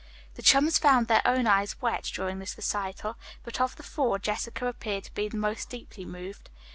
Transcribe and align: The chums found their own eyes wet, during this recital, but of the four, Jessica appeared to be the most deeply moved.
The 0.33 0.41
chums 0.41 0.79
found 0.79 1.05
their 1.07 1.21
own 1.25 1.45
eyes 1.45 1.79
wet, 1.79 2.05
during 2.11 2.39
this 2.39 2.57
recital, 2.57 3.17
but 3.43 3.61
of 3.61 3.75
the 3.75 3.83
four, 3.83 4.17
Jessica 4.17 4.65
appeared 4.65 5.03
to 5.03 5.13
be 5.13 5.27
the 5.29 5.37
most 5.37 5.69
deeply 5.69 6.05
moved. 6.05 6.49